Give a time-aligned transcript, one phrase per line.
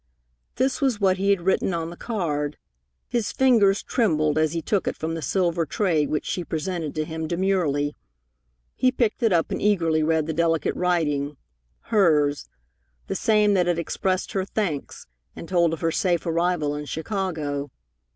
[0.55, 2.57] This was what he had written on the card.
[3.07, 7.05] His fingers trembled as he took it from the silver tray which she presented to
[7.05, 7.95] him demurely.
[8.73, 11.37] He picked it up and eagerly read the delicate writing
[11.93, 12.49] hers
[13.05, 17.69] the same that had expressed her thanks and told of her safe arrival in Chicago.